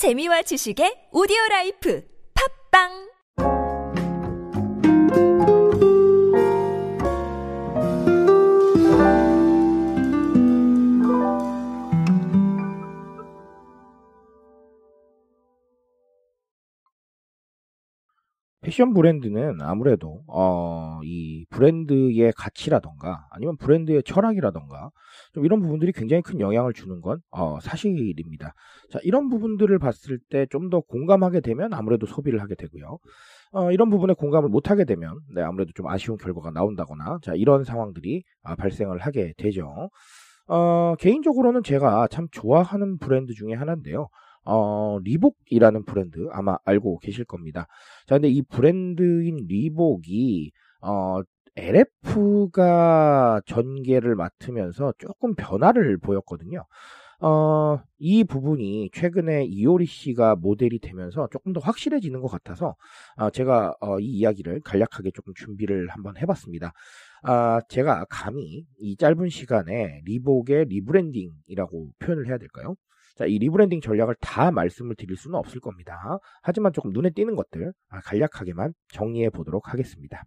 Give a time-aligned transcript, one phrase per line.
[0.00, 2.00] 재미와 지식의 오디오 라이프.
[2.32, 3.09] 팟빵
[18.70, 24.90] 패션 브랜드는 아무래도 어, 이 브랜드의 가치라던가 아니면 브랜드의 철학이라던가
[25.34, 28.54] 좀 이런 부분들이 굉장히 큰 영향을 주는 건 어, 사실입니다.
[28.92, 32.98] 자, 이런 부분들을 봤을 때 좀 더 공감하게 되면 아무래도 소비를 하게 되고요.
[33.50, 37.64] 어, 이런 부분에 공감을 못 하게 되면 네, 아무래도 좀 아쉬운 결과가 나온다거나 자, 이런
[37.64, 39.90] 상황들이 아, 발생을 하게 되죠.
[40.46, 44.08] 어, 개인적으로는 제가 참 좋아하는 브랜드 중에 하나인데요.
[44.44, 47.66] 어, 리복이라는 브랜드 아마 알고 계실 겁니다.
[48.06, 51.20] 자, 근데 이 브랜드인 리복이 어,
[51.56, 56.64] LF가 전개를 맡으면서 조금 변화를 보였거든요.
[57.22, 62.76] 어, 이 부분이 최근에 이효리 씨가 모델이 되면서 조금 더 확실해지는 것 같아서
[63.16, 66.72] 어, 제가 어, 이 이야기를 간략하게 조금 준비를 한번 해봤습니다.
[67.22, 72.74] 아, 제가 감히 이 짧은 시간에 리복의 rebranding이라고 표현을 해야 될까요?
[73.16, 76.18] 자, 이 rebranding 전략을 다 말씀을 드릴 수는 없을 겁니다.
[76.42, 80.24] 하지만 조금 눈에 띄는 것들 아, 간략하게만 정리해 보도록 하겠습니다.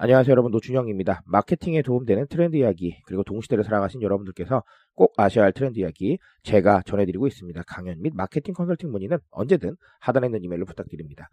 [0.00, 1.22] 안녕하세요 여러분 노준영입니다.
[1.26, 4.62] 마케팅에 도움되는 트렌드 이야기 그리고 동시대를 살아가신 여러분들께서
[4.94, 7.60] 꼭 아셔야 할 트렌드 이야기 제가 전해드리고 있습니다.
[7.66, 11.28] 강연 및 마케팅 컨설팅 문의는 언제든 하단에 있는 이메일로 부탁드립니다.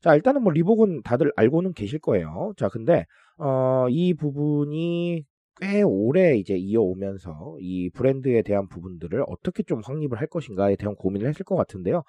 [0.00, 2.54] 자 일단은 뭐 리복은 다들 알고는 계실 거예요.
[2.56, 3.04] 자 근데
[3.36, 5.22] 어, 이 부분이
[5.60, 11.28] 꽤 오래 이제 이어오면서 이 브랜드에 대한 부분들을 어떻게 좀 확립을 할 것인가에 대한 고민을
[11.28, 12.02] 했을 것 같은데요.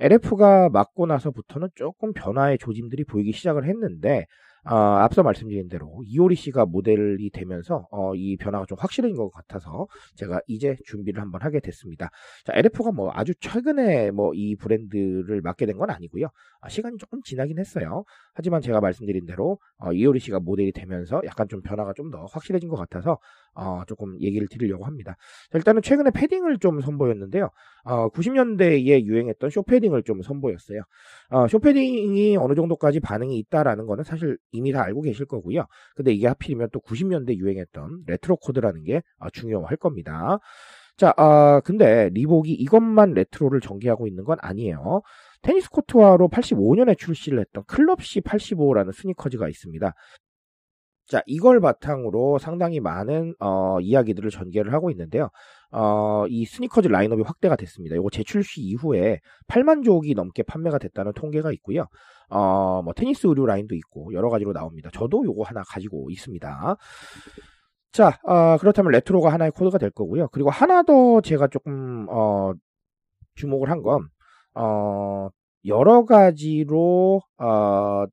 [0.00, 4.26] LF가 맞고 나서부터는 조금 변화의 조짐들이 보이기 시작을 했는데
[4.64, 9.86] 어, 앞서 말씀드린 대로 이효리 씨가 모델이 되면서 어, 이 변화가 좀 확실해진 것 같아서
[10.16, 12.10] 제가 이제 준비를 한번 하게 됐습니다.
[12.44, 16.26] 자, LF가 뭐 아주 최근에 뭐 이 브랜드를 맡게 된 건 아니고요.
[16.60, 18.04] 아, 시간이 조금 지나긴 했어요.
[18.34, 22.68] 하지만 제가 말씀드린 대로 어, 이효리 씨가 모델이 되면서 약간 좀 변화가 좀 더 확실해진
[22.70, 23.18] 것 같아서
[23.54, 25.14] 어, 조금 얘기를 드리려고 합니다.
[25.52, 27.50] 자, 일단은 최근에 패딩을 좀 선보였는데요.
[27.84, 30.80] 어, 90년대에 유행했던 쇼패딩을 좀 선보였어요.
[31.30, 35.66] 어, 쇼패딩이 어느 정도까지 반응이 있다라는 거는 사실 이미 다 알고 계실 거고요.
[35.96, 40.38] 근데 이게 하필이면 또 90년대 유행했던 레트로 코드라는 게 어, 중요할 겁니다.
[40.96, 45.02] 자, 아, 근데 리복이 이것만 retro를 전개하고 있는 건 아니에요.
[45.42, 49.94] 테니스 코트화로 85년에 출시를 했던 클럽C 85라는 스니커즈가 있습니다.
[51.08, 55.30] 자, 이걸 바탕으로 상당히 많은 어, 이야기들을 전개를 하고 있는데요.
[55.70, 57.96] 어, 이 스니커즈 라인업이 확대가 됐습니다.
[57.96, 61.86] 이거 재출시 이후에 8만 족이 넘게 판매가 됐다는 통계가 있고요.
[62.28, 64.90] 어, 뭐 테니스 의류 라인도 있고 여러 가지로 나옵니다.
[64.92, 66.76] 저도 요거 하나 가지고 있습니다.
[67.92, 70.28] 자, 어, 그렇다면 retro가 하나의 코드가 될 거고요.
[70.28, 72.52] 그리고 하나 더 제가 조금 어,
[73.34, 74.08] 주목을 한건
[74.54, 75.30] 어,
[75.64, 78.04] 여러 가지로 어,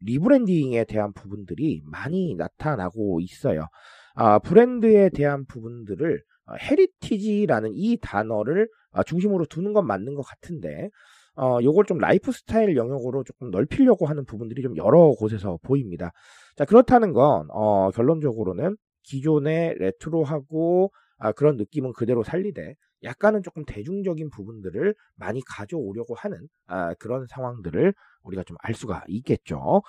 [0.00, 3.66] rebranding에 대한 부분들이 많이 나타나고 있어요.
[4.14, 10.90] 아, 브랜드에 대한 부분들을 어, heritage라는 이 단어를 어, 중심으로 두는 건 맞는 것 같은데
[11.36, 16.12] 어, 요걸 좀 라이프 스타일 영역으로 조금 넓히려고 하는 부분들이 좀 여러 곳에서 보입니다.
[16.56, 24.30] 자, 그렇다는 건, 어, 결론적으로는 기존의 레트로하고 아, 그런 느낌은 그대로 살리되 약간은 조금 대중적인
[24.30, 29.82] 부분들을 많이 가져오려고 하는 아, 그런 상황들을 우리가 좀 알 수가 있겠죠.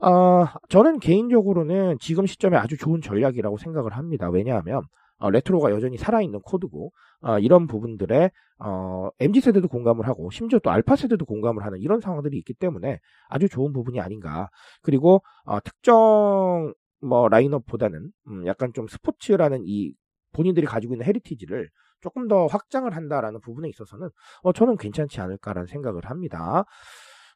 [0.00, 4.28] 어, 저는 개인적으로는 지금 시점에 아주 좋은 전략이라고 생각을 합니다.
[4.30, 4.82] 왜냐하면
[5.18, 6.92] 어, 레트로가 여전히 살아있는 코드고
[7.22, 12.00] 어, 이런 부분들에 어, MZ 세대도 공감을 하고 심지어 또 알파 세대도 공감을 하는 이런
[12.00, 14.48] 상황들이 있기 때문에 아주 좋은 부분이 아닌가.
[14.82, 19.92] 그리고 어, 특정 뭐 라인업보다는 음, 약간 좀 스포츠라는 이
[20.32, 21.68] 본인들이 가지고 있는 heritage를
[22.00, 24.08] 조금 더 확장을 한다라는 부분에 있어서는
[24.42, 26.64] 어, 저는 괜찮지 않을까라는 생각을 합니다.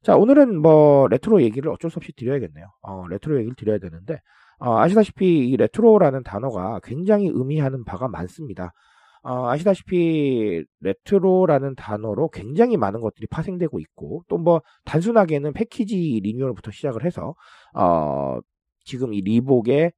[0.03, 2.67] 자, 오늘은 뭐 레트로 얘기를 어쩔 수 없이 드려야겠네요.
[2.83, 4.19] 어, 레트로 얘기를 드려야 되는데
[4.59, 8.73] 어, 아시다시피 이 레트로라는 단어가 굉장히 의미하는 바가 많습니다.
[9.25, 17.05] 어, 아시다시피 레트로라는 단어로 굉장히 많은 것들이 파생되고 있고 또 뭐 단순하게는 패키지 리뉴얼부터 시작을
[17.05, 17.35] 해서
[17.75, 18.39] 어,
[18.85, 19.93] 지금 이 리복의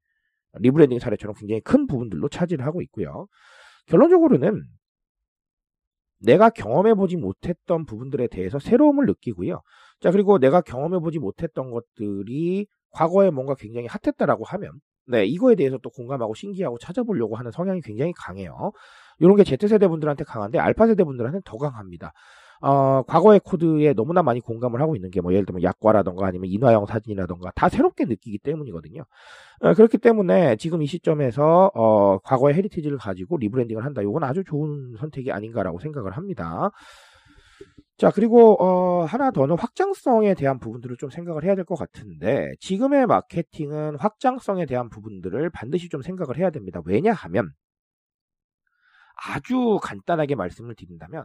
[0.58, 3.26] rebranding 사례처럼 굉장히 큰 부분들로 차지를 하고 있고요.
[3.86, 4.62] 결론적으로는
[6.20, 9.60] 내가 경험해보지 못했던 부분들에 대해서 새로움을 느끼고요.
[10.00, 14.72] 자, 그리고 내가 경험해보지 못했던 것들이 과거에 뭔가 굉장히 핫했다라고 하면,
[15.06, 18.72] 네, 이거에 대해서 또 공감하고 신기하고 찾아보려고 하는 성향이 굉장히 강해요.
[19.18, 22.12] 이런 게 Z세대 분들한테 강한데, 알파세대 분들한테는 더 강합니다.
[22.60, 26.86] 어, 과거의 코드에 너무나 많이 공감을 하고 있는 게 뭐 예를 들면 약과라던가 아니면 인화형
[26.86, 29.02] 사진이라던가 다 새롭게 느끼기 때문이거든요.
[29.60, 34.02] 어, 그렇기 때문에 지금 이 시점에서 어, 과거의 heritage를 가지고 rebranding을 한다.
[34.02, 36.70] 이건 아주 좋은 선택이 아닌가라고 생각을 합니다.
[37.96, 43.06] 자, 그리고, 어, 하나 더는 확장성에 대한 부분들을 좀 생각을 해야 될 것 같은데, 지금의
[43.06, 46.80] 마케팅은 확장성에 대한 부분들을 반드시 좀 생각을 해야 됩니다.
[46.84, 47.52] 왜냐하면,
[49.16, 51.24] 아주 간단하게 말씀을 드린다면,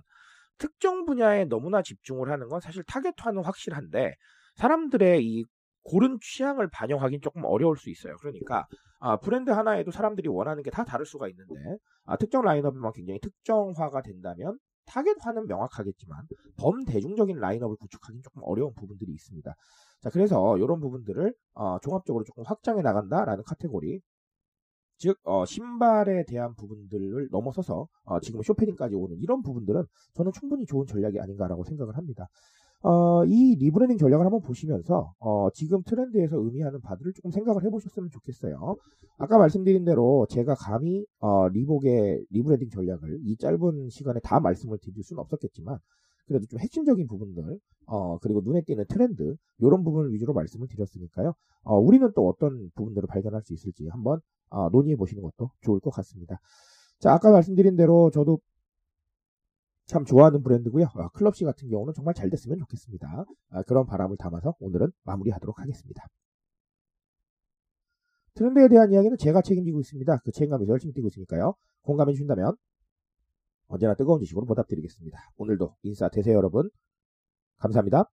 [0.59, 4.15] 특정 분야에 너무나 집중을 하는 건 사실 타겟화는 확실한데,
[4.55, 5.45] 사람들의 이
[5.83, 8.15] 고른 취향을 반영하기는 조금 어려울 수 있어요.
[8.17, 8.67] 그러니까
[8.99, 11.53] 아, 브랜드 하나에도 사람들이 원하는 게 다 다를 수가 있는데
[12.05, 16.23] 아, 특정 라인업만 굉장히 특정화가 된다면 타겟화는 명확하겠지만
[16.57, 19.53] 범대중적인 라인업을 구축하기는 조금 어려운 부분들이 있습니다.
[20.01, 24.01] 자, 그래서 이런 부분들을 어, 종합적으로 조금 확장해 나간다라는 카테고리
[24.99, 30.85] 즉 어, 신발에 대한 부분들을 넘어서서 어, 지금 숏패딩까지 오는 이런 부분들은 저는 충분히 좋은
[30.85, 32.27] 전략이 아닌가라고 생각을 합니다.
[32.81, 38.75] 어, 이 rebranding 전략을 한번 보시면서 어, 지금 트렌드에서 의미하는 바들을 조금 생각을 해보셨으면 좋겠어요.
[39.17, 45.03] 아까 말씀드린 대로 제가 감히 어, 리복의 rebranding 전략을 이 짧은 시간에 다 말씀을 드릴
[45.03, 45.77] 수는 없었겠지만
[46.29, 51.33] 그래도 좀 핵심적인 부분들 어, 그리고 눈에 띄는 트렌드 이런 부분을 위주로 말씀을 드렸으니까요.
[51.63, 55.89] 어, 우리는 또 어떤 부분들을 발견할 수 있을지 한번 어, 논의해 보시는 것도 좋을 것
[55.89, 56.39] 같습니다.
[56.99, 58.39] 자 아까 말씀드린 대로 저도
[59.87, 60.85] 참 좋아하는 브랜드고요.
[60.93, 63.25] 아, 클럽시 같은 경우는 정말 잘 됐으면 좋겠습니다.
[63.49, 66.05] 아, 그런 바람을 담아서 오늘은 마무리하도록 하겠습니다.
[68.35, 70.19] 트렌드에 대한 이야기는 제가 책임지고 있습니다.
[70.23, 71.55] 그 책임감에서 열심히 뛰고 있으니까요.
[71.81, 72.55] 공감해 주신다면
[73.69, 75.31] 언제나 뜨거운 지식으로 보답드리겠습니다.
[75.37, 76.69] 오늘도 인사 되세요 여러분.
[77.59, 78.09] 감사합니다.